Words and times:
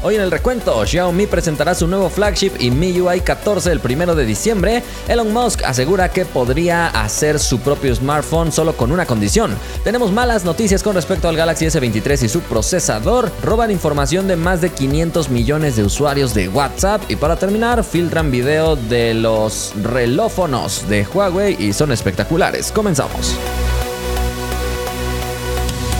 Hoy 0.00 0.14
en 0.14 0.20
el 0.20 0.30
recuento, 0.30 0.86
Xiaomi 0.86 1.26
presentará 1.26 1.74
su 1.74 1.88
nuevo 1.88 2.08
flagship 2.08 2.52
y 2.60 2.70
MIUI 2.70 3.20
14 3.20 3.72
el 3.72 3.80
primero 3.80 4.14
de 4.14 4.24
diciembre. 4.24 4.84
Elon 5.08 5.32
Musk 5.32 5.64
asegura 5.64 6.08
que 6.08 6.24
podría 6.24 6.86
hacer 6.86 7.40
su 7.40 7.58
propio 7.58 7.92
smartphone 7.92 8.52
solo 8.52 8.76
con 8.76 8.92
una 8.92 9.06
condición. 9.06 9.56
Tenemos 9.82 10.12
malas 10.12 10.44
noticias 10.44 10.84
con 10.84 10.94
respecto 10.94 11.28
al 11.28 11.34
Galaxy 11.34 11.66
S23 11.66 12.22
y 12.22 12.28
su 12.28 12.42
procesador. 12.42 13.32
Roban 13.42 13.72
información 13.72 14.28
de 14.28 14.36
más 14.36 14.60
de 14.60 14.70
500 14.70 15.30
millones 15.30 15.74
de 15.74 15.82
usuarios 15.82 16.32
de 16.32 16.48
WhatsApp. 16.48 17.02
Y 17.08 17.16
para 17.16 17.34
terminar, 17.34 17.82
filtran 17.82 18.30
video 18.30 18.76
de 18.76 19.14
los 19.14 19.72
relófonos 19.82 20.88
de 20.88 21.04
Huawei 21.12 21.56
y 21.58 21.72
son 21.72 21.90
espectaculares. 21.90 22.70
Comenzamos. 22.70 23.34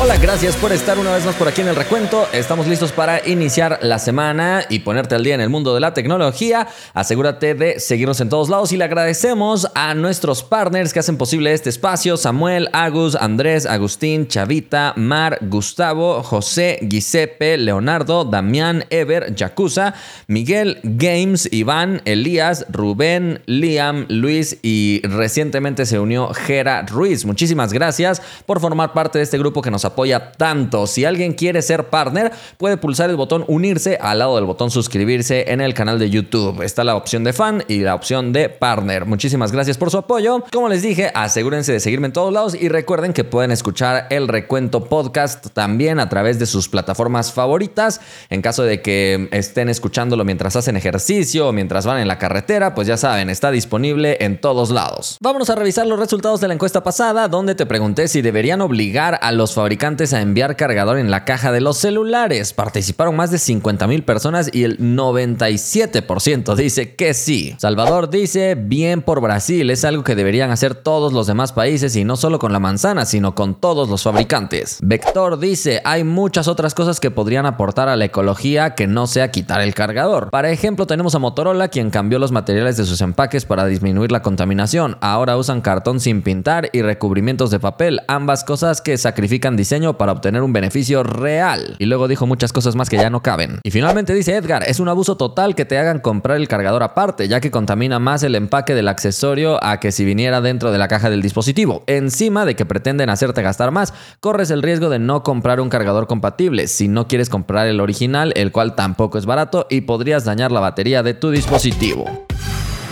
Hola, 0.09 0.17
gracias 0.17 0.57
por 0.57 0.73
estar 0.73 0.99
una 0.99 1.13
vez 1.13 1.27
más 1.27 1.35
por 1.35 1.49
aquí 1.49 1.61
en 1.61 1.69
el 1.69 1.77
recuento. 1.77 2.27
Estamos 2.33 2.67
listos 2.67 2.93
para 2.93 3.29
iniciar 3.29 3.79
la 3.83 3.99
semana 3.99 4.65
y 4.71 4.79
ponerte 4.79 5.15
al 5.15 5.23
día 5.23 5.35
en 5.35 5.43
el 5.43 5.51
mundo 5.51 5.75
de 5.75 5.81
la 5.81 5.93
tecnología. 5.93 6.67
Asegúrate 6.95 7.55
de 7.55 7.79
seguirnos 7.79 8.19
en 8.23 8.31
todos 8.31 8.49
lados 8.49 8.73
y 8.73 8.79
le 8.79 8.85
agradecemos 8.85 9.69
a 9.75 9.93
nuestros 9.93 10.43
partners 10.43 10.95
que 10.95 11.01
hacen 11.01 11.19
posible 11.19 11.53
este 11.53 11.69
espacio: 11.69 12.17
Samuel, 12.17 12.71
Agus, 12.73 13.17
Andrés, 13.17 13.67
Agustín, 13.67 14.29
Chavita, 14.29 14.95
Mar, 14.97 15.41
Gustavo, 15.43 16.23
José, 16.23 16.79
Giuseppe, 16.81 17.59
Leonardo, 17.59 18.25
Damián, 18.25 18.87
Ever, 18.89 19.35
Yakuza, 19.35 19.93
Miguel, 20.27 20.81
Games, 20.85 21.51
Iván, 21.53 22.01
Elías, 22.07 22.65
Rubén, 22.71 23.43
Liam, 23.45 24.07
Luis 24.09 24.57
y 24.63 25.03
recientemente 25.05 25.85
se 25.85 25.99
unió 25.99 26.33
Gera 26.33 26.87
Ruiz. 26.87 27.27
Muchísimas 27.27 27.75
gracias 27.75 28.23
por 28.47 28.59
formar 28.59 28.95
parte 28.95 29.19
de 29.19 29.25
este 29.25 29.37
grupo 29.37 29.61
que 29.61 29.71
nos 29.71 29.85
apoya 29.85 29.98
tanto. 30.37 30.87
Si 30.87 31.05
alguien 31.05 31.33
quiere 31.33 31.61
ser 31.61 31.89
partner, 31.89 32.33
puede 32.57 32.77
pulsar 32.77 33.11
el 33.11 33.17
botón 33.17 33.45
unirse 33.49 33.99
al 34.01 34.21
lado 34.21 34.37
del 34.37 34.45
botón 34.45 34.71
suscribirse 34.71 35.53
en 35.53 35.61
el 35.61 35.75
canal 35.75 35.99
de 35.99 36.09
YouTube. 36.09 36.63
Está 36.63 36.85
la 36.85 36.95
opción 36.95 37.25
de 37.25 37.33
fan 37.33 37.65
y 37.67 37.81
la 37.81 37.95
opción 37.95 38.33
de 38.33 38.49
partner. 38.49 39.07
Muchísimas 39.07 39.51
gracias 39.51 39.77
por 39.77 39.91
su 39.91 39.99
apoyo. 39.99 40.45
Como 40.53 40.69
les 40.69 40.83
dije, 40.83 41.11
asegúrense 41.15 41.73
de 41.73 41.81
seguirme 41.81 42.07
en 42.07 42.13
todos 42.13 42.33
lados 42.33 42.55
y 42.55 42.69
recuerden 42.69 43.13
que 43.13 43.25
pueden 43.25 43.51
escuchar 43.51 44.07
el 44.11 44.29
recuento 44.29 44.85
podcast 44.85 45.49
también 45.53 45.99
a 45.99 46.09
través 46.09 46.39
de 46.39 46.47
sus 46.47 46.69
plataformas 46.69 47.33
favoritas. 47.33 48.01
En 48.31 48.41
caso 48.41 48.63
de 48.63 48.81
que 48.83 49.29
estén 49.33 49.69
escuchándolo 49.69 50.25
mientras 50.25 50.55
hacen 50.55 50.77
ejercicio 50.77 51.49
o 51.49 51.53
mientras 51.53 51.87
van 51.87 51.99
en 51.99 52.09
la 52.09 52.19
carretera, 52.19 52.75
pues 52.75 52.87
ya 52.87 52.97
saben, 52.97 53.31
está 53.31 53.51
disponible 53.51 54.19
en 54.21 54.41
todos 54.41 54.71
lados. 54.71 55.19
Vámonos 55.21 55.51
a 55.51 55.57
revisar 55.57 55.87
los 55.87 55.99
resultados 55.99 56.41
de 56.41 56.49
la 56.49 56.55
encuesta 56.55 56.83
pasada, 56.83 57.29
donde 57.29 57.55
te 57.55 57.67
pregunté 57.67 58.09
si 58.09 58.23
deberían 58.23 58.61
obligar 58.61 59.19
a 59.23 59.33
los 59.33 59.55
fabricantes 59.55 59.88
a 59.89 60.21
enviar 60.21 60.55
cargador 60.57 60.99
en 60.99 61.11
la 61.11 61.25
caja 61.25 61.51
de 61.51 61.63
los 61.63 61.79
celulares. 61.79 62.53
Participaron 62.53 63.17
más 63.17 63.31
de 63.31 63.39
50 63.39 63.87
mil 63.87 64.05
personas 64.05 64.51
y 64.53 64.65
el 64.65 64.79
97% 64.79 66.55
dice 66.55 66.95
que 66.95 67.15
sí. 67.15 67.55
Salvador 67.57 68.11
dice, 68.11 68.55
bien 68.55 69.01
por 69.01 69.23
Brasil, 69.23 69.71
es 69.71 69.87
algo 69.87 70.05
que 70.05 70.15
deberían 70.15 70.51
hacer 70.51 70.75
todos 70.75 71.15
los 71.15 71.27
demás 71.27 71.53
países 71.53 71.97
y 71.97 72.05
no 72.05 72.17
solo 72.17 72.39
con 72.39 72.53
la 72.53 72.61
manzana, 72.61 73.07
sino 73.07 73.35
con 73.35 73.59
todos 73.59 73.89
los 73.89 74.03
fabricantes. 74.03 74.79
Vector 74.83 75.39
dice, 75.39 75.81
hay 75.85 76.05
muchas 76.05 76.49
otras 76.49 76.75
cosas 76.75 77.01
que 77.01 77.11
podrían 77.11 77.47
aportar 77.47 77.89
a 77.89 77.97
la 77.97 78.05
ecología 78.05 78.75
que 78.75 78.87
no 78.87 79.07
sea 79.07 79.31
quitar 79.31 79.63
el 79.63 79.75
cargador. 79.75 80.29
Para 80.29 80.51
ejemplo, 80.51 80.87
tenemos 80.87 81.15
a 81.15 81.19
Motorola, 81.19 81.69
quien 81.69 81.89
cambió 81.89 82.19
los 82.19 82.31
materiales 82.31 82.77
de 82.77 82.85
sus 82.85 83.01
empaques 83.01 83.47
para 83.47 83.65
disminuir 83.65 84.13
la 84.13 84.21
contaminación. 84.21 84.99
Ahora 85.01 85.39
usan 85.39 85.63
cartón 85.63 85.99
sin 85.99 86.21
pintar 86.21 86.69
y 86.75 86.83
recubrimientos 86.83 87.51
de 87.51 87.59
papel, 87.59 88.01
ambas 88.07 88.45
cosas 88.45 88.83
que 88.83 88.99
sacrifican 88.99 89.57
diseño 89.57 89.78
para 89.97 90.13
obtener 90.13 90.43
un 90.43 90.53
beneficio 90.53 91.03
real. 91.03 91.77
Y 91.79 91.87
luego 91.87 92.09
dijo 92.09 92.27
muchas 92.27 92.53
cosas 92.53 92.75
más 92.75 92.91
que 92.91 92.97
ya 92.97 93.11
no 93.11 93.23
caben. 93.23 93.61
Y 93.63 93.71
finalmente 93.71 94.15
dice 94.15 94.35
Edgar, 94.35 94.65
es 94.67 94.81
un 94.81 94.89
abuso 94.89 95.17
total 95.17 95.55
que 95.55 95.65
te 95.65 95.79
hagan 95.79 96.01
comprar 96.01 96.37
el 96.37 96.49
cargador 96.49 96.83
aparte, 96.83 97.29
ya 97.29 97.41
que 97.41 97.51
contamina 97.51 97.99
más 97.99 98.23
el 98.23 98.35
empaque 98.35 98.75
del 98.75 98.89
accesorio 98.89 99.63
a 99.63 99.81
que 99.81 99.93
si 99.93 100.05
viniera 100.05 100.41
dentro 100.41 100.73
de 100.73 100.79
la 100.79 100.89
caja 100.89 101.11
del 101.11 101.23
dispositivo. 101.23 101.85
Encima 101.87 102.45
de 102.45 102.57
que 102.57 102.67
pretenden 102.67 103.11
hacerte 103.11 103.43
gastar 103.43 103.71
más, 103.71 103.95
corres 104.21 104.51
el 104.51 104.63
riesgo 104.63 104.89
de 104.89 104.99
no 104.99 105.23
comprar 105.23 105.61
un 105.61 105.69
cargador 105.69 106.07
compatible 106.07 106.67
si 106.67 106.89
no 106.89 107.09
quieres 107.09 107.29
comprar 107.29 107.69
el 107.69 107.81
original, 107.81 108.33
el 108.37 108.53
cual 108.53 108.75
tampoco 108.75 109.19
es 109.19 109.27
barato 109.27 109.67
y 109.71 109.83
podrías 109.83 110.25
dañar 110.25 110.53
la 110.53 110.61
batería 110.61 111.03
de 111.03 111.15
tu 111.15 111.31
dispositivo. 111.31 112.27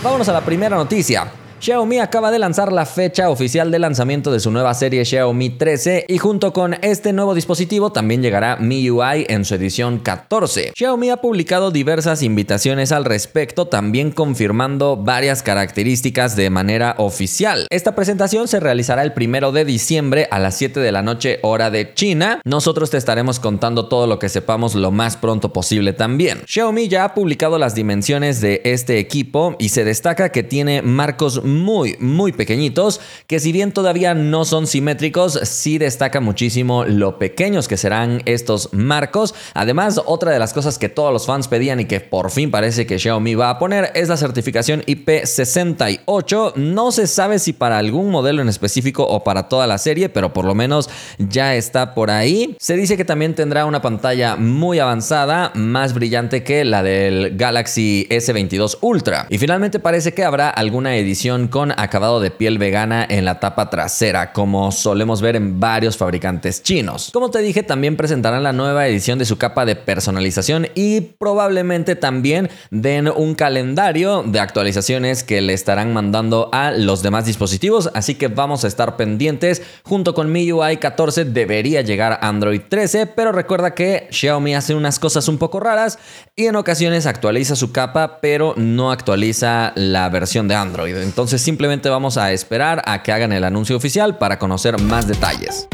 Vámonos 0.03 0.29
a 0.29 0.33
la 0.33 0.41
primera 0.41 0.77
noticia. 0.77 1.31
Xiaomi 1.59 1.99
acaba 1.99 2.29
de 2.29 2.37
lanzar 2.37 2.71
la 2.71 2.85
fecha 2.85 3.29
oficial 3.29 3.71
de 3.71 3.79
lanzamiento 3.79 4.31
de 4.31 4.39
su 4.39 4.51
nueva 4.51 4.73
serie 4.75 5.03
Xiaomi 5.03 5.49
13 5.49 6.05
y 6.07 6.17
junto 6.19 6.53
con 6.53 6.75
este 6.81 7.13
nuevo 7.13 7.33
dispositivo 7.33 7.91
también 7.91 8.21
llegará 8.21 8.57
MIUI 8.57 9.25
en 9.27 9.43
su 9.43 9.55
edición 9.55 9.97
14. 9.97 10.73
Xiaomi 10.75 11.09
ha 11.09 11.17
publicado 11.17 11.71
diversas 11.71 12.21
invitaciones 12.21 12.91
al 12.91 13.05
respecto, 13.05 13.65
también 13.65 14.11
confirmando 14.11 14.97
varias 14.97 15.41
características 15.41 16.35
de 16.35 16.51
manera 16.51 16.93
oficial. 16.99 17.65
Esta 17.71 17.95
presentación 17.95 18.47
se 18.47 18.59
realizará 18.59 19.01
el 19.01 19.13
primero 19.13 19.51
de 19.51 19.65
diciembre 19.65 20.27
a 20.29 20.37
las 20.37 20.55
7 20.57 20.79
de 20.79 20.91
la 20.91 21.01
noche 21.01 21.39
hora 21.41 21.71
de 21.71 21.91
China. 21.95 22.39
Nosotros 22.45 22.91
te 22.91 22.97
estaremos 22.97 23.39
contando 23.39 23.87
todo 23.87 24.05
lo 24.05 24.19
que 24.19 24.29
sepamos 24.29 24.75
lo 24.75 24.91
más 24.91 25.17
pronto 25.17 25.53
posible 25.53 25.93
también. 25.93 26.43
Xiaomi 26.45 26.87
ya 26.87 27.03
ha 27.03 27.13
publicado 27.15 27.57
las 27.57 27.73
dimensiones 27.73 28.41
de 28.41 28.61
este 28.63 28.99
equipo 28.99 29.55
y 29.57 29.69
se 29.69 29.83
destaca 29.83 30.31
que 30.31 30.43
tiene 30.43 30.83
marcos 30.83 31.41
muy, 31.47 31.97
muy 31.99 32.31
pequeñitos, 32.31 33.01
que 33.25 33.39
si 33.39 33.51
bien 33.51 33.71
todavía 33.71 34.13
no 34.13 34.45
son 34.45 34.67
simétricos, 34.67 35.39
sí 35.43 35.77
destaca 35.77 36.21
muchísimo 36.21 36.85
lo 36.85 37.17
pequeños 37.17 37.67
que 37.67 37.77
serán 37.77 38.21
estos 38.25 38.73
marcos. 38.73 39.33
Además, 39.53 40.01
otra 40.05 40.31
de 40.31 40.39
las 40.39 40.53
cosas 40.53 40.77
que 40.77 40.89
todos 40.89 41.11
los 41.11 41.25
fans 41.25 41.47
pedían 41.47 41.79
y 41.79 41.85
que 41.85 41.99
por 41.99 42.31
fin 42.31 42.51
parece 42.51 42.85
que 42.85 42.99
Xiaomi 42.99 43.35
va 43.35 43.49
a 43.49 43.59
poner 43.59 43.91
es 43.95 44.09
la 44.09 44.17
certificación 44.17 44.83
IP68. 44.83 46.55
No 46.55 46.91
se 46.91 47.07
sabe 47.07 47.39
si 47.39 47.53
para 47.53 47.77
algún 47.77 48.11
modelo 48.11 48.41
en 48.41 48.49
específico 48.49 49.03
o 49.07 49.23
para 49.23 49.49
toda 49.49 49.67
la 49.67 49.77
serie, 49.77 50.09
pero 50.09 50.33
por 50.33 50.45
lo 50.45 50.55
menos 50.55 50.89
ya 51.17 51.55
está 51.55 51.93
por 51.93 52.11
ahí. 52.11 52.55
Se 52.59 52.75
dice 52.75 52.97
que 52.97 53.05
también 53.05 53.35
tendrá 53.35 53.65
una 53.65 53.81
pantalla 53.81 54.35
muy 54.35 54.79
avanzada, 54.79 55.51
más 55.55 55.93
brillante 55.93 56.43
que 56.43 56.65
la 56.65 56.83
del 56.83 57.37
Galaxy 57.37 58.07
S22 58.09 58.77
Ultra. 58.81 59.27
Y 59.29 59.37
finalmente 59.37 59.79
parece 59.79 60.13
que 60.13 60.23
habrá 60.23 60.49
alguna 60.49 60.95
edición 60.97 61.36
con 61.45 61.79
acabado 61.79 62.19
de 62.19 62.31
piel 62.31 62.57
vegana 62.57 63.05
en 63.07 63.23
la 63.23 63.39
tapa 63.39 63.69
trasera, 63.69 64.33
como 64.33 64.71
solemos 64.71 65.21
ver 65.21 65.35
en 65.35 65.59
varios 65.59 65.95
fabricantes 65.95 66.63
chinos. 66.63 67.11
Como 67.13 67.29
te 67.29 67.39
dije, 67.39 67.61
también 67.61 67.95
presentarán 67.95 68.41
la 68.41 68.53
nueva 68.53 68.87
edición 68.87 69.19
de 69.19 69.25
su 69.25 69.37
capa 69.37 69.63
de 69.65 69.75
personalización 69.75 70.69
y 70.73 71.01
probablemente 71.01 71.95
también 71.95 72.49
den 72.71 73.09
un 73.09 73.35
calendario 73.35 74.23
de 74.25 74.39
actualizaciones 74.39 75.23
que 75.23 75.41
le 75.41 75.53
estarán 75.53 75.93
mandando 75.93 76.49
a 76.51 76.71
los 76.71 77.03
demás 77.03 77.25
dispositivos, 77.25 77.91
así 77.93 78.15
que 78.15 78.29
vamos 78.29 78.63
a 78.63 78.67
estar 78.67 78.95
pendientes. 78.95 79.61
Junto 79.83 80.15
con 80.15 80.31
MIUI 80.31 80.77
14 80.77 81.25
debería 81.25 81.81
llegar 81.81 82.17
Android 82.23 82.61
13, 82.67 83.05
pero 83.05 83.31
recuerda 83.31 83.75
que 83.75 84.07
Xiaomi 84.09 84.55
hace 84.55 84.73
unas 84.73 84.97
cosas 84.97 85.27
un 85.27 85.37
poco 85.37 85.59
raras 85.59 85.99
y 86.35 86.45
en 86.45 86.55
ocasiones 86.55 87.05
actualiza 87.05 87.55
su 87.55 87.71
capa, 87.71 88.19
pero 88.21 88.53
no 88.55 88.91
actualiza 88.91 89.73
la 89.75 90.07
versión 90.09 90.47
de 90.47 90.55
Android. 90.55 90.95
Entonces 90.97 91.26
entonces 91.27 91.43
simplemente 91.43 91.89
vamos 91.89 92.17
a 92.17 92.31
esperar 92.31 92.81
a 92.85 93.03
que 93.03 93.11
hagan 93.11 93.33
el 93.33 93.43
anuncio 93.43 93.75
oficial 93.75 94.17
para 94.17 94.39
conocer 94.39 94.79
más 94.79 95.09
detalles. 95.09 95.67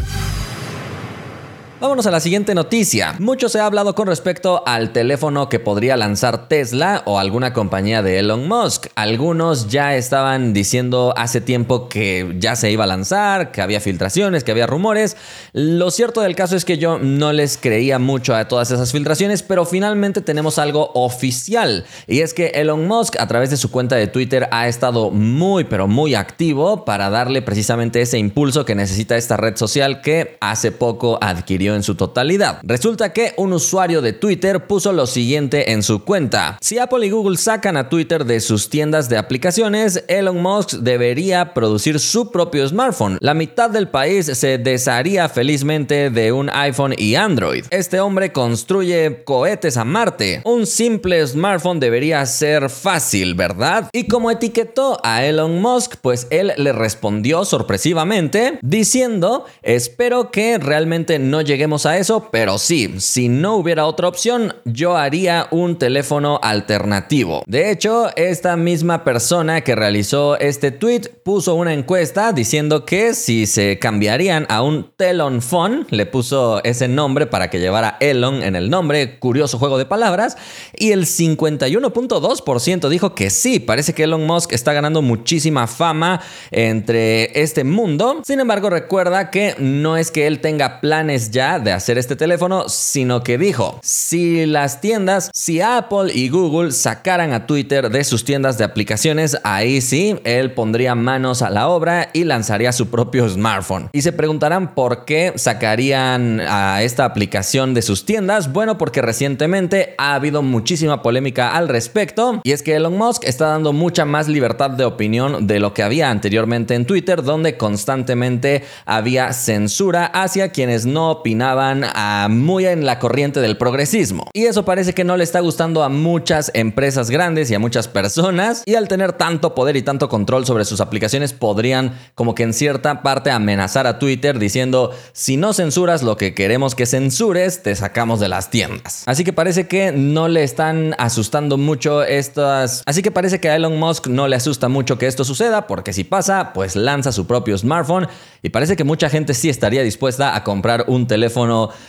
Vámonos 1.84 2.08
a 2.08 2.12
la 2.12 2.22
siguiente 2.22 2.56
noticia. 2.56 3.14
Mucho 3.20 3.50
se 3.50 3.60
ha 3.60 3.66
hablado 3.66 3.94
con 3.94 4.08
respecto 4.08 4.64
al 4.66 4.94
teléfono 4.94 5.50
que 5.50 5.60
podría 5.60 5.98
lanzar 5.98 6.48
Tesla 6.48 7.04
o 7.06 7.20
alguna 7.20 7.52
compañía 7.52 8.02
de 8.02 8.20
Elon 8.20 8.48
Musk. 8.48 8.86
Algunos 8.96 9.68
ya 9.68 9.94
estaban 9.94 10.54
diciendo 10.54 11.14
hace 11.18 11.42
tiempo 11.42 11.90
que 11.90 12.38
ya 12.40 12.56
se 12.56 12.72
iba 12.72 12.86
a 12.86 12.88
lanzar, 12.88 13.52
que 13.52 13.62
había 13.62 13.82
filtraciones, 13.82 14.46
que 14.46 14.52
había 14.52 14.66
rumores. 14.66 15.18
Lo 15.52 15.92
cierto 15.92 16.22
del 16.22 16.38
caso 16.38 16.56
es 16.56 16.64
que 16.64 16.78
yo 16.78 17.00
no 17.00 17.34
les 17.34 17.58
creía 17.58 18.00
mucho 18.00 18.34
a 18.34 18.48
todas 18.48 18.72
esas 18.72 18.94
filtraciones, 18.94 19.44
pero 19.44 19.66
finalmente 19.66 20.22
tenemos 20.22 20.60
algo 20.60 20.90
oficial. 20.94 21.84
Y 22.08 22.22
es 22.22 22.34
que 22.34 22.48
Elon 22.56 22.88
Musk 22.88 23.20
a 23.20 23.28
través 23.28 23.50
de 23.50 23.58
su 23.58 23.72
cuenta 23.72 23.98
de 23.98 24.08
Twitter 24.08 24.48
ha 24.52 24.70
estado 24.70 25.12
muy 25.12 25.66
pero 25.66 25.90
muy 25.90 26.16
activo 26.16 26.86
para 26.86 27.10
darle 27.10 27.42
precisamente 27.42 28.00
ese 28.00 28.18
impulso 28.20 28.64
que 28.64 28.74
necesita 28.74 29.18
esta 29.18 29.36
red 29.36 29.58
social 29.58 30.00
que 30.00 30.38
hace 30.40 30.72
poco 30.72 31.20
adquirió 31.22 31.73
en 31.76 31.84
su 31.84 31.96
totalidad. 31.96 32.60
Resulta 32.64 33.14
que 33.14 33.34
un 33.38 33.54
usuario 33.54 34.02
de 34.02 34.14
Twitter 34.14 34.68
puso 34.68 34.94
lo 34.94 35.08
siguiente 35.08 35.72
en 35.72 35.84
su 35.84 36.04
cuenta. 36.04 36.58
Si 36.62 36.80
Apple 36.80 37.06
y 37.06 37.10
Google 37.10 37.38
sacan 37.38 37.78
a 37.78 37.90
Twitter 37.90 38.26
de 38.26 38.40
sus 38.40 38.70
tiendas 38.70 39.10
de 39.10 39.18
aplicaciones, 39.18 40.04
Elon 40.08 40.42
Musk 40.42 40.74
debería 40.80 41.54
producir 41.54 42.00
su 42.00 42.32
propio 42.32 42.68
smartphone. 42.68 43.18
La 43.22 43.34
mitad 43.34 43.70
del 43.70 43.88
país 43.88 44.26
se 44.26 44.58
desharía 44.58 45.30
felizmente 45.30 46.10
de 46.10 46.32
un 46.32 46.50
iPhone 46.50 46.96
y 46.98 47.16
Android. 47.16 47.66
Este 47.70 48.00
hombre 48.00 48.32
construye 48.32 49.24
cohetes 49.24 49.78
a 49.78 49.86
Marte. 49.86 50.42
Un 50.46 50.66
simple 50.66 51.26
smartphone 51.26 51.80
debería 51.80 52.26
ser 52.26 52.70
fácil, 52.70 53.36
¿verdad? 53.36 53.90
Y 53.94 54.08
como 54.08 54.32
etiquetó 54.32 55.00
a 55.04 55.26
Elon 55.26 55.62
Musk, 55.62 55.96
pues 56.02 56.28
él 56.30 56.54
le 56.58 56.72
respondió 56.72 57.46
sorpresivamente 57.46 58.60
diciendo, 58.62 59.46
espero 59.62 60.32
que 60.32 60.58
realmente 60.58 61.20
no 61.20 61.42
llegue 61.42 61.63
lleguemos 61.64 61.86
a 61.86 61.98
eso, 61.98 62.28
pero 62.30 62.58
sí, 62.58 62.96
si 62.98 63.30
no 63.30 63.56
hubiera 63.56 63.86
otra 63.86 64.10
opción, 64.10 64.54
yo 64.66 64.98
haría 64.98 65.48
un 65.50 65.78
teléfono 65.78 66.38
alternativo. 66.44 67.42
De 67.48 67.72
hecho, 67.72 68.10
esta 68.18 68.58
misma 68.58 69.06
persona 69.06 69.62
que 69.62 69.74
realizó 69.74 70.38
este 70.38 70.72
tweet 70.72 71.04
puso 71.24 71.56
una 71.56 71.74
encuesta 71.74 72.34
diciendo 72.34 72.84
que 72.84 73.14
si 73.14 73.46
se 73.46 73.80
cambiarían 73.80 74.46
a 74.50 74.62
un 74.62 74.92
Telon 74.98 75.42
Phone, 75.42 75.88
le 75.90 76.06
puso 76.06 76.62
ese 76.66 76.90
nombre 76.90 77.28
para 77.28 77.50
que 77.50 77.62
llevara 77.62 77.96
Elon 78.02 78.44
en 78.44 78.58
el 78.58 78.70
nombre, 78.70 79.18
curioso 79.20 79.58
juego 79.58 79.78
de 79.78 79.86
palabras, 79.86 80.36
y 80.78 80.92
el 80.92 81.06
51.2% 81.06 82.90
dijo 82.90 83.16
que 83.16 83.30
sí, 83.30 83.62
parece 83.62 83.94
que 83.94 84.04
Elon 84.04 84.28
Musk 84.28 84.52
está 84.52 84.74
ganando 84.74 85.02
muchísima 85.02 85.68
fama 85.68 86.20
entre 86.52 87.42
este 87.42 87.64
mundo. 87.64 88.22
Sin 88.26 88.42
embargo, 88.42 88.70
recuerda 88.70 89.32
que 89.32 89.56
no 89.60 89.96
es 89.96 90.12
que 90.12 90.28
él 90.28 90.42
tenga 90.42 90.82
planes 90.82 91.32
ya 91.32 91.53
de 91.60 91.72
hacer 91.72 91.98
este 91.98 92.16
teléfono, 92.16 92.70
sino 92.70 93.24
que 93.24 93.38
dijo, 93.38 93.80
si 93.84 94.46
las 94.46 94.82
tiendas, 94.82 95.30
si 95.34 95.62
Apple 95.62 96.12
y 96.14 96.30
Google 96.30 96.72
sacaran 96.72 97.34
a 97.34 97.46
Twitter 97.46 97.90
de 97.90 98.04
sus 98.04 98.26
tiendas 98.26 98.58
de 98.58 98.64
aplicaciones, 98.64 99.38
ahí 99.44 99.82
sí, 99.82 100.20
él 100.24 100.54
pondría 100.54 100.96
manos 100.96 101.42
a 101.42 101.50
la 101.50 101.68
obra 101.68 102.10
y 102.14 102.24
lanzaría 102.24 102.72
su 102.72 102.90
propio 102.90 103.28
smartphone. 103.28 103.90
Y 103.94 104.02
se 104.02 104.12
preguntarán 104.12 104.76
por 104.76 105.06
qué 105.06 105.34
sacarían 105.36 106.42
a 106.42 106.82
esta 106.84 107.06
aplicación 107.06 107.74
de 107.74 107.82
sus 107.82 108.06
tiendas. 108.06 108.52
Bueno, 108.52 108.78
porque 108.78 109.02
recientemente 109.02 109.96
ha 109.98 110.16
habido 110.16 110.42
muchísima 110.42 111.02
polémica 111.02 111.56
al 111.56 111.70
respecto 111.70 112.42
y 112.44 112.52
es 112.52 112.64
que 112.64 112.76
Elon 112.76 112.98
Musk 112.98 113.24
está 113.26 113.48
dando 113.48 113.74
mucha 113.74 114.06
más 114.06 114.28
libertad 114.28 114.72
de 114.72 114.86
opinión 114.86 115.48
de 115.48 115.60
lo 115.60 115.74
que 115.74 115.84
había 115.84 116.10
anteriormente 116.10 116.76
en 116.76 116.86
Twitter, 116.86 117.24
donde 117.24 117.58
constantemente 117.58 118.64
había 118.86 119.34
censura 119.34 120.06
hacia 120.06 120.50
quienes 120.50 120.86
no 120.86 121.10
opinaban 121.34 121.84
a 121.84 122.28
muy 122.30 122.68
en 122.68 122.86
la 122.86 123.00
corriente 123.00 123.42
del 123.42 123.58
progresismo. 123.58 124.28
Y 124.34 124.46
eso 124.46 124.66
parece 124.66 124.94
que 124.94 125.04
no 125.04 125.18
le 125.18 125.24
está 125.24 125.40
gustando 125.40 125.82
a 125.82 125.90
muchas 125.90 126.52
empresas 126.54 127.10
grandes 127.10 127.50
y 127.50 127.56
a 127.56 127.60
muchas 127.60 127.88
personas 127.88 128.62
y 128.68 128.76
al 128.76 128.88
tener 128.88 129.14
tanto 129.14 129.56
poder 129.56 129.76
y 129.76 129.82
tanto 129.82 130.10
control 130.10 130.46
sobre 130.46 130.64
sus 130.64 130.80
aplicaciones 130.80 131.34
podrían 131.34 131.98
como 132.14 132.36
que 132.36 132.44
en 132.44 132.54
cierta 132.54 133.02
parte 133.02 133.32
amenazar 133.32 133.88
a 133.88 133.98
Twitter 133.98 134.38
diciendo 134.38 134.92
si 135.12 135.36
no 135.36 135.54
censuras 135.54 136.04
lo 136.04 136.18
que 136.18 136.36
queremos 136.36 136.76
que 136.76 136.86
censures 136.86 137.64
te 137.64 137.76
sacamos 137.76 138.20
de 138.20 138.30
las 138.30 138.52
tiendas. 138.52 139.02
Así 139.08 139.24
que 139.24 139.34
parece 139.34 139.68
que 139.68 139.92
no 139.92 140.28
le 140.28 140.44
están 140.44 140.94
asustando 141.00 141.58
mucho 141.58 142.04
estas... 142.04 142.84
Así 142.86 143.02
que 143.02 143.10
parece 143.10 143.40
que 143.40 143.50
a 143.50 143.56
Elon 143.56 143.80
Musk 143.80 144.06
no 144.06 144.28
le 144.28 144.36
asusta 144.36 144.70
mucho 144.70 145.00
que 145.00 145.08
esto 145.08 145.24
suceda 145.24 145.66
porque 145.66 145.94
si 145.94 146.04
pasa 146.04 146.54
pues 146.54 146.76
lanza 146.76 147.12
su 147.12 147.26
propio 147.26 147.58
smartphone 147.58 148.08
y 148.44 148.50
parece 148.50 148.76
que 148.76 148.84
mucha 148.84 149.10
gente 149.10 149.34
sí 149.34 149.50
estaría 149.50 149.82
dispuesta 149.82 150.36
a 150.36 150.44
comprar 150.44 150.86
un 150.88 151.08
teléfono 151.08 151.23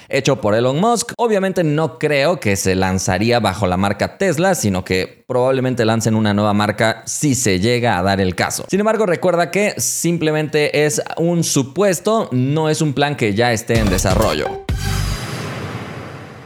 hecho 0.08 0.40
por 0.40 0.54
Elon 0.54 0.80
Musk. 0.80 1.12
Obviamente 1.16 1.64
no 1.64 1.98
creo 1.98 2.40
que 2.40 2.56
se 2.56 2.74
lanzaría 2.74 3.40
bajo 3.40 3.66
la 3.66 3.76
marca 3.76 4.18
Tesla, 4.18 4.54
sino 4.54 4.84
que 4.84 5.24
probablemente 5.26 5.84
lancen 5.84 6.14
una 6.14 6.34
nueva 6.34 6.54
marca 6.54 7.02
si 7.06 7.34
se 7.34 7.60
llega 7.60 7.98
a 7.98 8.02
dar 8.02 8.20
el 8.20 8.34
caso. 8.34 8.64
Sin 8.68 8.80
embargo, 8.80 9.06
recuerda 9.06 9.50
que 9.50 9.74
simplemente 9.78 10.84
es 10.84 11.02
un 11.16 11.44
supuesto, 11.44 12.28
no 12.32 12.68
es 12.68 12.80
un 12.80 12.92
plan 12.92 13.16
que 13.16 13.34
ya 13.34 13.52
esté 13.52 13.78
en 13.78 13.88
desarrollo. 13.90 14.63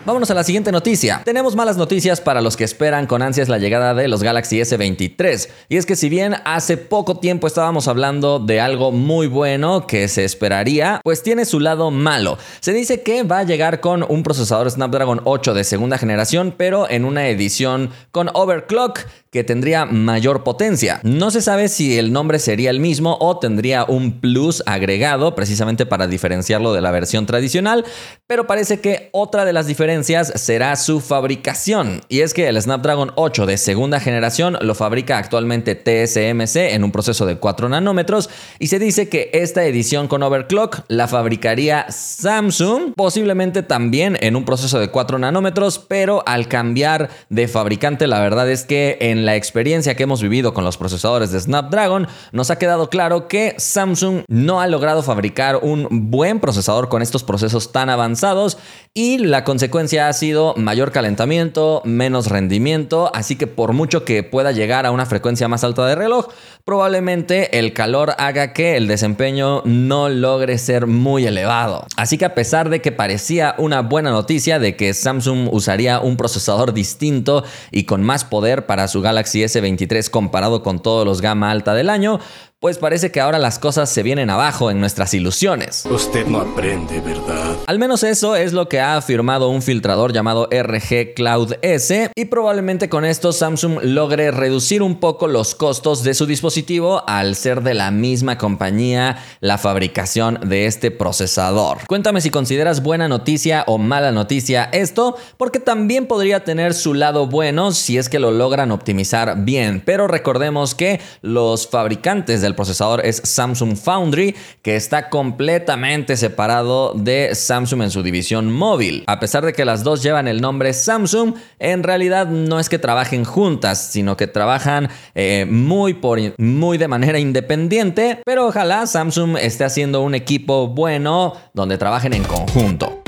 Vámonos 0.09 0.31
a 0.31 0.35
la 0.35 0.43
siguiente 0.43 0.73
noticia. 0.73 1.21
Tenemos 1.23 1.55
malas 1.55 1.77
noticias 1.77 2.23
para 2.23 2.41
los 2.41 2.57
que 2.57 2.65
esperan 2.65 3.07
con 3.07 3.21
ansias 3.21 3.51
la 3.51 3.59
llegada 3.59 3.93
de 3.93 4.09
los 4.09 4.23
Galaxy 4.23 4.59
S23. 4.59 5.51
Y 5.69 5.77
es 5.77 5.85
que 5.85 5.97
si 5.97 6.09
bien 6.09 6.37
hace 6.47 6.79
poco 6.79 7.19
tiempo 7.19 7.47
estábamos 7.47 7.89
hablando 7.89 8.39
de 8.39 8.59
algo 8.59 8.91
muy 8.91 9.27
bueno 9.27 9.87
que 9.87 10.09
se 10.09 10.25
esperaría, 10.25 11.03
pues 11.05 11.23
tiene 11.23 11.45
su 11.45 11.61
lado 11.61 11.91
malo. 11.91 12.39
Se 12.61 12.73
dice 12.73 13.03
que 13.03 13.23
va 13.23 13.41
a 13.41 13.45
llegar 13.45 13.81
con 13.81 14.03
un 14.09 14.23
procesador 14.23 14.71
Snapdragon 14.71 15.21
8 15.25 15.53
de 15.53 15.63
segunda 15.63 15.99
generación, 15.99 16.55
pero 16.57 16.89
en 16.89 17.05
una 17.05 17.29
edición 17.29 17.91
con 18.11 18.31
overclock 18.33 19.01
que 19.31 19.45
tendría 19.45 19.85
mayor 19.85 20.43
potencia. 20.43 21.01
No 21.03 21.31
se 21.31 21.43
sabe 21.43 21.69
si 21.69 21.99
el 21.99 22.13
nombre 22.13 22.39
sería 22.39 22.71
el 22.71 22.81
mismo 22.81 23.17
o 23.21 23.39
tendría 23.39 23.85
un 23.85 24.21
plus 24.21 24.63
agregado 24.67 25.35
precisamente 25.35 25.87
para 25.87 26.07
diferenciarlo 26.07 26.73
de 26.73 26.81
la 26.81 26.91
versión 26.91 27.27
tradicional, 27.27 27.85
pero 28.27 28.47
parece 28.47 28.81
que 28.81 29.11
otra 29.13 29.45
de 29.45 29.53
las 29.53 29.67
diferencias 29.67 30.33
será 30.37 30.77
su 30.77 31.01
fabricación. 31.01 32.01
Y 32.09 32.21
es 32.21 32.33
que 32.33 32.49
el 32.49 32.61
Snapdragon 32.61 33.13
8 33.17 33.47
de 33.47 33.59
segunda 33.59 34.01
generación 34.01 34.59
lo 34.61 34.75
fabrica 34.75 35.19
actualmente 35.19 35.75
TSMC 35.75 36.57
en 36.75 36.85
un 36.85 36.93
proceso 36.93 37.27
de 37.27 37.37
4 37.37 37.69
nanómetros 37.69 38.31
y 38.59 38.69
se 38.69 38.79
dice 38.79 39.09
que 39.09 39.31
esta 39.33 39.65
edición 39.65 40.09
con 40.09 40.23
overclock 40.23 40.81
la 40.89 41.09
fabricaría 41.09 41.87
Samsung, 41.91 42.95
posiblemente 42.95 43.63
también 43.63 44.17
en 44.21 44.37
un 44.37 44.45
proceso 44.45 44.79
de 44.79 44.89
4 44.89 45.19
nanómetros, 45.19 45.79
pero 45.79 46.23
al 46.27 46.49
cambiar 46.49 47.11
de 47.29 47.49
fabricante 47.49 48.07
la 48.07 48.21
verdad 48.21 48.51
es 48.51 48.65
que 48.65 48.97
en 49.01 49.18
en 49.19 49.26
la 49.26 49.37
experiencia 49.37 49.97
que 49.97 50.05
hemos 50.05 50.23
vivido 50.23 50.55
con 50.55 50.65
los 50.65 50.76
procesadores 50.76 51.32
de 51.32 51.41
Snapdragon, 51.41 52.06
nos 52.32 52.50
ha 52.50 52.59
quedado 52.59 52.88
claro 52.88 53.26
que 53.26 53.55
Samsung 53.59 54.23
no 54.29 54.61
ha 54.61 54.67
logrado 54.69 55.03
fabricar 55.03 55.56
un 55.56 56.11
buen 56.11 56.41
procesador 56.41 56.88
con 56.88 57.03
estos 57.03 57.25
procesos 57.25 57.73
tan 57.73 57.91
avanzados 57.91 58.59
y 58.94 59.19
la 59.19 59.44
consecuencia 59.44 60.09
ha 60.09 60.12
sido 60.12 60.55
mayor 60.56 60.93
calentamiento, 60.93 61.82
menos 61.85 62.29
rendimiento, 62.29 63.11
así 63.15 63.37
que 63.37 63.47
por 63.47 63.73
mucho 63.73 64.05
que 64.05 64.23
pueda 64.23 64.53
llegar 64.53 64.87
a 64.87 64.91
una 64.91 65.06
frecuencia 65.06 65.49
más 65.49 65.64
alta 65.64 65.87
de 65.87 65.94
reloj, 65.94 66.29
probablemente 66.64 67.59
el 67.59 67.73
calor 67.73 68.14
haga 68.19 68.53
que 68.53 68.76
el 68.76 68.87
desempeño 68.87 69.62
no 69.64 70.09
logre 70.09 70.59
ser 70.59 70.87
muy 70.87 71.26
elevado. 71.26 71.87
Así 71.97 72.19
que 72.19 72.25
a 72.25 72.35
pesar 72.35 72.71
de 72.71 72.81
que 72.81 72.93
parecía 72.93 73.55
una 73.59 73.82
buena 73.82 74.11
noticia 74.11 74.59
de 74.59 74.76
que 74.76 74.94
Samsung 74.94 75.49
usaría 75.50 76.00
un 76.00 76.17
procesador 76.17 76.73
distinto 76.73 77.44
y 77.71 77.85
con 77.85 78.03
más 78.03 78.25
poder 78.25 78.67
para 78.67 78.88
su 78.88 79.00
Galaxy 79.09 79.43
S23 79.43 80.11
comparado 80.11 80.63
con 80.63 80.81
todos 80.81 81.07
los 81.07 81.23
gama 81.23 81.51
alta 81.51 81.73
del 81.73 81.89
año, 81.89 82.21
pues 82.61 82.77
parece 82.79 83.13
que 83.13 83.21
ahora 83.21 83.39
las 83.39 83.61
cosas 83.61 83.89
se 83.89 84.03
vienen 84.03 84.31
abajo 84.31 84.73
en 84.73 84.81
nuestras 84.81 85.15
ilusiones. 85.15 85.87
Usted 85.89 86.27
no 86.27 86.41
aprende, 86.41 87.01
¿verdad? 87.01 87.57
Al 87.69 87.79
menos 87.79 88.03
eso 88.03 88.35
es 88.35 88.53
lo 88.53 88.69
que 88.69 88.81
ha 88.81 88.97
afirmado 88.97 89.49
un 89.49 89.63
filtrador 89.63 90.13
llamado 90.13 90.49
RG 90.51 91.15
Cloud 91.15 91.55
S 91.63 92.11
y 92.17 92.25
probablemente 92.25 92.89
con 92.89 93.05
esto 93.05 93.31
Samsung 93.31 93.79
logre 93.85 94.33
reducir 94.33 94.83
un 94.83 94.99
poco 94.99 95.29
los 95.29 95.55
costos 95.55 96.03
de 96.03 96.15
su 96.15 96.27
dispositivo 96.27 97.05
al 97.07 97.37
ser 97.37 97.63
de 97.63 97.75
la 97.75 97.93
misma 97.93 98.39
compañía 98.39 99.23
la 99.39 99.57
fabricación 99.57 100.41
de 100.43 100.67
este 100.67 100.91
procesador. 100.91 101.87
Cuéntame 101.87 102.21
si 102.21 102.31
consideras 102.31 102.83
buena 102.83 103.07
noticia 103.07 103.63
o 103.69 103.79
mala 103.79 104.11
noticia 104.11 104.69
esto, 104.73 105.17
porque 105.37 105.61
también 105.61 106.07
podría 106.07 106.43
tener 106.43 106.75
su 106.75 106.95
lado 106.95 107.29
bueno 107.29 107.71
si 107.71 107.99
es 107.99 108.09
que 108.09 108.19
lo 108.19 108.33
logran 108.33 108.73
optimizar 108.73 109.45
bien, 109.45 109.81
pero 109.87 110.09
recordemos 110.09 110.75
que 110.75 111.00
los 111.23 111.69
fabricantes 111.69 112.41
de 112.41 112.48
el 112.49 112.57
procesador 112.57 113.07
es 113.07 113.21
Samsung 113.25 113.76
Foundry, 113.76 114.35
que 114.62 114.75
está 114.75 115.09
completamente 115.09 116.17
separado 116.17 116.93
de 116.95 117.35
Samsung 117.35 117.83
en 117.83 117.90
su 117.90 118.02
división 118.02 118.52
móvil. 118.52 119.05
A 119.07 119.21
pesar 119.21 119.45
de 119.45 119.52
que 119.52 119.64
las 119.64 119.85
dos 119.85 120.02
llevan 120.02 120.26
el 120.26 120.40
nombre 120.40 120.73
Samsung, 120.73 121.35
en 121.61 121.83
realidad 121.83 122.26
no 122.26 122.59
es 122.59 122.69
que 122.69 122.78
trabajen 122.78 123.25
juntas, 123.25 123.78
sino 123.93 124.17
que 124.17 124.26
trabajan 124.26 124.88
eh, 125.14 125.47
muy, 125.49 125.95
por, 125.95 126.19
muy 126.38 126.78
de 126.78 126.88
manera 126.88 127.19
independiente, 127.19 128.21
pero 128.25 128.49
ojalá 128.49 128.87
Samsung 128.87 129.37
esté 129.40 129.64
haciendo 129.64 130.02
un 130.02 130.14
equipo 130.14 130.69
bueno 130.69 131.35
donde 131.55 131.78
trabajen 131.78 132.14
en 132.14 132.25
conjunto. 132.25 133.02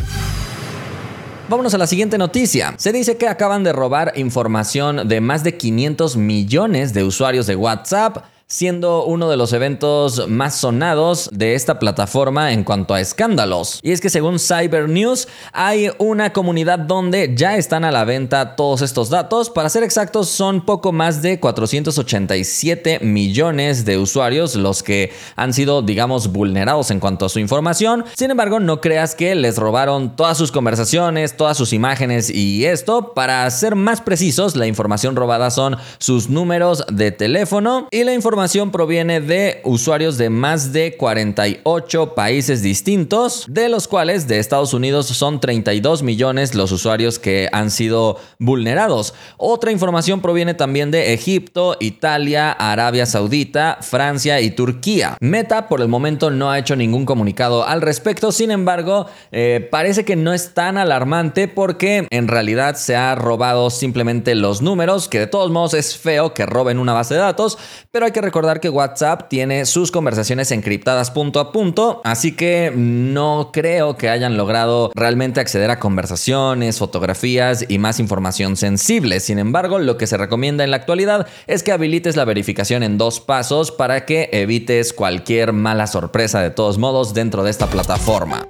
Vámonos 1.50 1.74
a 1.74 1.78
la 1.78 1.88
siguiente 1.88 2.16
noticia. 2.16 2.74
Se 2.76 2.92
dice 2.92 3.16
que 3.16 3.26
acaban 3.26 3.64
de 3.64 3.72
robar 3.72 4.12
información 4.14 5.08
de 5.08 5.20
más 5.20 5.42
de 5.42 5.56
500 5.56 6.16
millones 6.16 6.94
de 6.94 7.02
usuarios 7.02 7.48
de 7.48 7.56
WhatsApp 7.56 8.18
siendo 8.50 9.04
uno 9.04 9.30
de 9.30 9.36
los 9.36 9.52
eventos 9.52 10.28
más 10.28 10.56
sonados 10.56 11.30
de 11.32 11.54
esta 11.54 11.78
plataforma 11.78 12.52
en 12.52 12.64
cuanto 12.64 12.94
a 12.94 13.00
escándalos. 13.00 13.78
Y 13.80 13.92
es 13.92 14.00
que 14.00 14.10
según 14.10 14.40
Cyber 14.40 14.88
News 14.88 15.28
hay 15.52 15.90
una 15.98 16.32
comunidad 16.32 16.80
donde 16.80 17.32
ya 17.36 17.56
están 17.56 17.84
a 17.84 17.92
la 17.92 18.04
venta 18.04 18.56
todos 18.56 18.82
estos 18.82 19.08
datos. 19.08 19.50
Para 19.50 19.68
ser 19.68 19.84
exactos 19.84 20.28
son 20.28 20.66
poco 20.66 20.90
más 20.90 21.22
de 21.22 21.38
487 21.38 22.98
millones 23.02 23.84
de 23.84 23.98
usuarios 23.98 24.56
los 24.56 24.82
que 24.82 25.12
han 25.36 25.52
sido 25.52 25.80
digamos 25.82 26.32
vulnerados 26.32 26.90
en 26.90 26.98
cuanto 26.98 27.26
a 27.26 27.28
su 27.28 27.38
información. 27.38 28.04
Sin 28.16 28.32
embargo 28.32 28.58
no 28.58 28.80
creas 28.80 29.14
que 29.14 29.36
les 29.36 29.58
robaron 29.58 30.16
todas 30.16 30.36
sus 30.36 30.50
conversaciones, 30.50 31.36
todas 31.36 31.56
sus 31.56 31.72
imágenes 31.72 32.28
y 32.28 32.64
esto. 32.64 33.14
Para 33.14 33.48
ser 33.52 33.76
más 33.76 34.00
precisos 34.00 34.56
la 34.56 34.66
información 34.66 35.14
robada 35.14 35.52
son 35.52 35.76
sus 35.98 36.28
números 36.28 36.84
de 36.90 37.12
teléfono 37.12 37.86
y 37.92 38.02
la 38.02 38.12
información 38.12 38.39
proviene 38.72 39.20
de 39.20 39.60
usuarios 39.64 40.16
de 40.16 40.30
más 40.30 40.72
de 40.72 40.96
48 40.96 42.14
países 42.14 42.62
distintos, 42.62 43.44
de 43.48 43.68
los 43.68 43.86
cuales 43.86 44.28
de 44.28 44.38
Estados 44.38 44.72
Unidos 44.72 45.08
son 45.08 45.40
32 45.40 46.02
millones 46.02 46.54
los 46.54 46.72
usuarios 46.72 47.18
que 47.18 47.50
han 47.52 47.70
sido 47.70 48.16
vulnerados. 48.38 49.12
Otra 49.36 49.72
información 49.72 50.22
proviene 50.22 50.54
también 50.54 50.90
de 50.90 51.12
Egipto, 51.12 51.76
Italia, 51.80 52.50
Arabia 52.50 53.04
Saudita, 53.04 53.78
Francia 53.82 54.40
y 54.40 54.52
Turquía. 54.52 55.18
Meta 55.20 55.68
por 55.68 55.82
el 55.82 55.88
momento 55.88 56.30
no 56.30 56.50
ha 56.50 56.58
hecho 56.58 56.76
ningún 56.76 57.04
comunicado 57.04 57.66
al 57.66 57.82
respecto, 57.82 58.32
sin 58.32 58.50
embargo, 58.50 59.06
eh, 59.32 59.68
parece 59.70 60.06
que 60.06 60.16
no 60.16 60.32
es 60.32 60.54
tan 60.54 60.78
alarmante 60.78 61.46
porque 61.46 62.06
en 62.10 62.26
realidad 62.26 62.76
se 62.76 62.96
ha 62.96 63.14
robado 63.14 63.68
simplemente 63.68 64.34
los 64.34 64.62
números, 64.62 65.08
que 65.08 65.18
de 65.18 65.26
todos 65.26 65.50
modos 65.50 65.74
es 65.74 65.98
feo 65.98 66.32
que 66.32 66.46
roben 66.46 66.78
una 66.78 66.94
base 66.94 67.14
de 67.14 67.20
datos, 67.20 67.58
pero 67.90 68.06
hay 68.06 68.12
que 68.12 68.29
recordar 68.30 68.60
que 68.60 68.68
WhatsApp 68.68 69.28
tiene 69.28 69.66
sus 69.66 69.90
conversaciones 69.90 70.52
encriptadas 70.52 71.10
punto 71.10 71.40
a 71.40 71.50
punto, 71.50 72.00
así 72.04 72.30
que 72.36 72.72
no 72.76 73.50
creo 73.52 73.96
que 73.96 74.08
hayan 74.08 74.36
logrado 74.36 74.92
realmente 74.94 75.40
acceder 75.40 75.68
a 75.68 75.80
conversaciones, 75.80 76.78
fotografías 76.78 77.64
y 77.68 77.78
más 77.78 77.98
información 77.98 78.56
sensible. 78.56 79.18
Sin 79.18 79.40
embargo, 79.40 79.80
lo 79.80 79.96
que 79.96 80.06
se 80.06 80.16
recomienda 80.16 80.62
en 80.62 80.70
la 80.70 80.76
actualidad 80.76 81.26
es 81.48 81.64
que 81.64 81.72
habilites 81.72 82.14
la 82.14 82.24
verificación 82.24 82.84
en 82.84 82.98
dos 82.98 83.18
pasos 83.18 83.72
para 83.72 84.06
que 84.06 84.28
evites 84.30 84.92
cualquier 84.92 85.52
mala 85.52 85.88
sorpresa 85.88 86.40
de 86.40 86.50
todos 86.50 86.78
modos 86.78 87.14
dentro 87.14 87.42
de 87.42 87.50
esta 87.50 87.66
plataforma. 87.66 88.46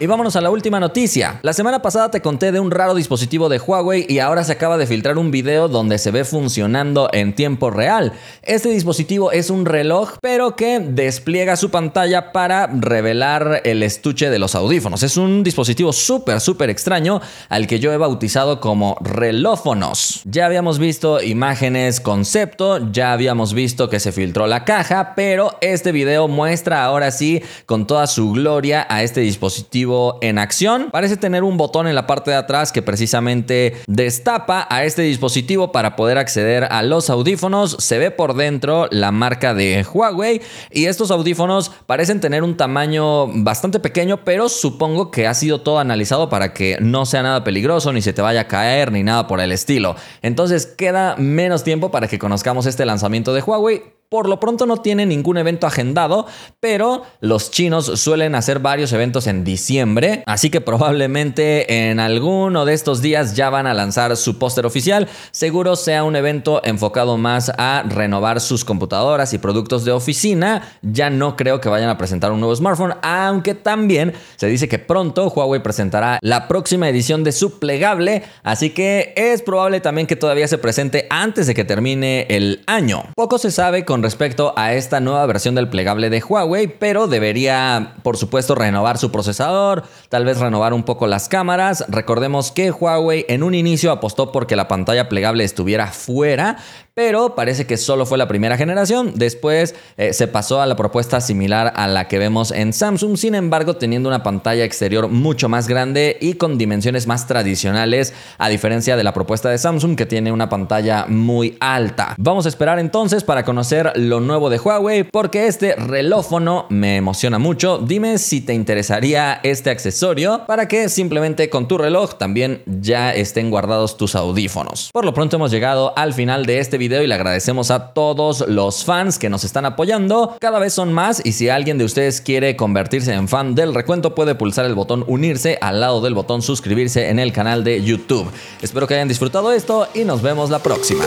Y 0.00 0.06
vámonos 0.06 0.34
a 0.34 0.40
la 0.40 0.50
última 0.50 0.80
noticia. 0.80 1.38
La 1.42 1.52
semana 1.52 1.80
pasada 1.80 2.10
te 2.10 2.20
conté 2.20 2.50
de 2.50 2.58
un 2.58 2.72
raro 2.72 2.96
dispositivo 2.96 3.48
de 3.48 3.60
Huawei 3.60 4.04
y 4.08 4.18
ahora 4.18 4.42
se 4.42 4.50
acaba 4.50 4.76
de 4.76 4.88
filtrar 4.88 5.18
un 5.18 5.30
video 5.30 5.68
donde 5.68 5.98
se 5.98 6.10
ve 6.10 6.24
funcionando 6.24 7.08
en 7.12 7.32
tiempo 7.32 7.70
real. 7.70 8.12
Este 8.42 8.70
dispositivo 8.70 9.30
es 9.30 9.50
un 9.50 9.64
reloj, 9.64 10.14
pero 10.20 10.56
que 10.56 10.80
despliega 10.80 11.54
su 11.54 11.70
pantalla 11.70 12.32
para 12.32 12.66
revelar 12.66 13.62
el 13.64 13.84
estuche 13.84 14.30
de 14.30 14.40
los 14.40 14.56
audífonos. 14.56 15.04
Es 15.04 15.16
un 15.16 15.44
dispositivo 15.44 15.92
súper, 15.92 16.40
súper 16.40 16.70
extraño 16.70 17.20
al 17.48 17.68
que 17.68 17.78
yo 17.78 17.92
he 17.92 17.96
bautizado 17.96 18.60
como 18.60 18.96
relófonos. 19.00 20.22
Ya 20.24 20.46
habíamos 20.46 20.80
visto 20.80 21.22
imágenes 21.22 22.00
concepto, 22.00 22.90
ya 22.90 23.12
habíamos 23.12 23.54
visto 23.54 23.88
que 23.88 24.00
se 24.00 24.10
filtró 24.10 24.48
la 24.48 24.64
caja, 24.64 25.12
pero 25.14 25.56
este 25.60 25.92
video 25.92 26.26
muestra 26.26 26.84
ahora 26.84 27.12
sí 27.12 27.44
con 27.64 27.86
toda 27.86 28.08
su 28.08 28.32
gloria 28.32 28.84
a 28.90 29.04
este 29.04 29.20
dispositivo 29.20 29.83
en 30.20 30.38
acción. 30.38 30.88
Parece 30.90 31.16
tener 31.16 31.42
un 31.42 31.56
botón 31.56 31.86
en 31.86 31.94
la 31.94 32.06
parte 32.06 32.30
de 32.30 32.36
atrás 32.36 32.72
que 32.72 32.82
precisamente 32.82 33.74
destapa 33.86 34.66
a 34.70 34.84
este 34.84 35.02
dispositivo 35.02 35.72
para 35.72 35.96
poder 35.96 36.18
acceder 36.18 36.64
a 36.70 36.82
los 36.82 37.10
audífonos. 37.10 37.76
Se 37.80 37.98
ve 37.98 38.10
por 38.10 38.34
dentro 38.34 38.88
la 38.90 39.12
marca 39.12 39.54
de 39.54 39.84
Huawei 39.92 40.40
y 40.70 40.86
estos 40.86 41.10
audífonos 41.10 41.70
parecen 41.86 42.20
tener 42.20 42.42
un 42.42 42.56
tamaño 42.56 43.26
bastante 43.26 43.78
pequeño, 43.80 44.24
pero 44.24 44.48
supongo 44.48 45.10
que 45.10 45.26
ha 45.26 45.34
sido 45.34 45.60
todo 45.60 45.78
analizado 45.78 46.28
para 46.28 46.52
que 46.54 46.78
no 46.80 47.06
sea 47.06 47.22
nada 47.22 47.44
peligroso, 47.44 47.92
ni 47.92 48.02
se 48.02 48.12
te 48.12 48.22
vaya 48.22 48.42
a 48.42 48.48
caer, 48.48 48.92
ni 48.92 49.02
nada 49.02 49.26
por 49.26 49.40
el 49.40 49.52
estilo. 49.52 49.96
Entonces 50.22 50.66
queda 50.66 51.16
menos 51.16 51.64
tiempo 51.64 51.90
para 51.90 52.08
que 52.08 52.18
conozcamos 52.18 52.66
este 52.66 52.86
lanzamiento 52.86 53.34
de 53.34 53.42
Huawei. 53.42 53.82
Por 54.08 54.28
lo 54.28 54.38
pronto 54.38 54.66
no 54.66 54.76
tiene 54.76 55.06
ningún 55.06 55.38
evento 55.38 55.66
agendado, 55.66 56.26
pero 56.60 57.02
los 57.20 57.50
chinos 57.50 57.86
suelen 58.00 58.34
hacer 58.34 58.60
varios 58.60 58.92
eventos 58.92 59.26
en 59.26 59.44
diciembre, 59.44 60.22
así 60.26 60.50
que 60.50 60.60
probablemente 60.60 61.90
en 61.90 62.00
alguno 62.00 62.64
de 62.64 62.74
estos 62.74 63.02
días 63.02 63.34
ya 63.34 63.50
van 63.50 63.66
a 63.66 63.74
lanzar 63.74 64.16
su 64.16 64.38
póster 64.38 64.66
oficial. 64.66 65.08
Seguro 65.30 65.76
sea 65.76 66.04
un 66.04 66.16
evento 66.16 66.60
enfocado 66.64 67.16
más 67.16 67.50
a 67.58 67.82
renovar 67.88 68.40
sus 68.40 68.64
computadoras 68.64 69.32
y 69.32 69.38
productos 69.38 69.84
de 69.84 69.92
oficina. 69.92 70.62
Ya 70.82 71.10
no 71.10 71.36
creo 71.36 71.60
que 71.60 71.68
vayan 71.68 71.88
a 71.88 71.98
presentar 71.98 72.32
un 72.32 72.40
nuevo 72.40 72.54
smartphone, 72.54 72.94
aunque 73.02 73.54
también 73.54 74.12
se 74.36 74.46
dice 74.46 74.68
que 74.68 74.78
pronto 74.78 75.28
Huawei 75.28 75.62
presentará 75.62 76.18
la 76.22 76.48
próxima 76.48 76.88
edición 76.88 77.24
de 77.24 77.32
su 77.32 77.58
plegable, 77.58 78.22
así 78.42 78.70
que 78.70 79.12
es 79.16 79.42
probable 79.42 79.80
también 79.80 80.06
que 80.06 80.16
todavía 80.16 80.48
se 80.48 80.58
presente 80.58 81.06
antes 81.10 81.46
de 81.46 81.54
que 81.54 81.64
termine 81.64 82.26
el 82.28 82.62
año. 82.66 83.04
Poco 83.16 83.38
se 83.38 83.50
sabe 83.50 83.84
con 83.84 83.93
respecto 84.02 84.52
a 84.56 84.72
esta 84.74 85.00
nueva 85.00 85.24
versión 85.26 85.54
del 85.54 85.68
plegable 85.68 86.10
de 86.10 86.22
Huawei, 86.22 86.66
pero 86.66 87.06
debería, 87.06 87.94
por 88.02 88.16
supuesto, 88.16 88.54
renovar 88.54 88.98
su 88.98 89.10
procesador, 89.10 89.84
tal 90.08 90.24
vez 90.24 90.38
renovar 90.38 90.72
un 90.72 90.82
poco 90.82 91.06
las 91.06 91.28
cámaras. 91.28 91.84
Recordemos 91.88 92.52
que 92.52 92.70
Huawei 92.70 93.26
en 93.28 93.42
un 93.42 93.54
inicio 93.54 93.92
apostó 93.92 94.32
porque 94.32 94.56
la 94.56 94.68
pantalla 94.68 95.08
plegable 95.08 95.44
estuviera 95.44 95.88
fuera, 95.88 96.56
pero 96.94 97.34
parece 97.34 97.66
que 97.66 97.76
solo 97.76 98.06
fue 98.06 98.18
la 98.18 98.28
primera 98.28 98.56
generación. 98.56 99.12
Después 99.16 99.74
eh, 99.96 100.12
se 100.12 100.28
pasó 100.28 100.60
a 100.60 100.66
la 100.66 100.76
propuesta 100.76 101.20
similar 101.20 101.72
a 101.74 101.88
la 101.88 102.06
que 102.06 102.18
vemos 102.18 102.52
en 102.52 102.72
Samsung, 102.72 103.16
sin 103.16 103.34
embargo 103.34 103.74
teniendo 103.74 104.08
una 104.08 104.22
pantalla 104.22 104.64
exterior 104.64 105.08
mucho 105.08 105.48
más 105.48 105.66
grande 105.66 106.16
y 106.20 106.34
con 106.34 106.56
dimensiones 106.56 107.08
más 107.08 107.26
tradicionales, 107.26 108.14
a 108.38 108.48
diferencia 108.48 108.96
de 108.96 109.02
la 109.02 109.12
propuesta 109.12 109.50
de 109.50 109.58
Samsung 109.58 109.96
que 109.96 110.06
tiene 110.06 110.30
una 110.30 110.48
pantalla 110.48 111.06
muy 111.08 111.56
alta. 111.58 112.14
Vamos 112.16 112.46
a 112.46 112.48
esperar 112.48 112.78
entonces 112.78 113.24
para 113.24 113.44
conocer 113.44 113.92
lo 113.96 114.20
nuevo 114.20 114.48
de 114.48 114.58
Huawei, 114.58 115.02
porque 115.02 115.48
este 115.48 115.74
relófono 115.74 116.66
me 116.68 116.96
emociona 116.96 117.40
mucho. 117.40 117.78
Dime 117.78 118.18
si 118.18 118.40
te 118.40 118.54
interesaría 118.54 119.40
este 119.42 119.70
accesorio 119.70 120.44
para 120.46 120.68
que 120.68 120.88
simplemente 120.88 121.50
con 121.50 121.66
tu 121.66 121.76
reloj 121.76 122.14
también 122.18 122.62
ya 122.66 123.12
estén 123.12 123.50
guardados 123.50 123.96
tus 123.96 124.14
audífonos. 124.14 124.90
Por 124.92 125.04
lo 125.04 125.12
pronto 125.12 125.36
hemos 125.36 125.50
llegado 125.50 125.92
al 125.96 126.14
final 126.14 126.46
de 126.46 126.60
este 126.60 126.78
video 126.84 127.02
y 127.02 127.06
le 127.06 127.14
agradecemos 127.14 127.70
a 127.70 127.94
todos 127.94 128.44
los 128.46 128.84
fans 128.84 129.18
que 129.18 129.30
nos 129.30 129.44
están 129.44 129.64
apoyando. 129.64 130.36
Cada 130.38 130.58
vez 130.58 130.74
son 130.74 130.92
más 130.92 131.22
y 131.24 131.32
si 131.32 131.48
alguien 131.48 131.78
de 131.78 131.84
ustedes 131.84 132.20
quiere 132.20 132.56
convertirse 132.56 133.14
en 133.14 133.26
fan 133.26 133.54
del 133.54 133.74
recuento 133.74 134.14
puede 134.14 134.34
pulsar 134.34 134.66
el 134.66 134.74
botón 134.74 135.02
unirse 135.06 135.56
al 135.62 135.80
lado 135.80 136.02
del 136.02 136.12
botón 136.12 136.42
suscribirse 136.42 137.08
en 137.08 137.18
el 137.18 137.32
canal 137.32 137.64
de 137.64 137.82
YouTube. 137.82 138.30
Espero 138.60 138.86
que 138.86 138.94
hayan 138.94 139.08
disfrutado 139.08 139.50
esto 139.52 139.88
y 139.94 140.04
nos 140.04 140.20
vemos 140.20 140.50
la 140.50 140.58
próxima. 140.58 141.04